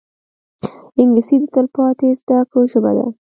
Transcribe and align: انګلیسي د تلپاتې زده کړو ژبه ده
انګلیسي 0.99 1.35
د 1.41 1.45
تلپاتې 1.55 2.07
زده 2.19 2.37
کړو 2.49 2.61
ژبه 2.71 2.91
ده 2.97 3.05